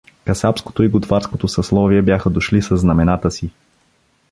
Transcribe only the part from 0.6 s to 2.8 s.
и готварското съсловие бяха дошли със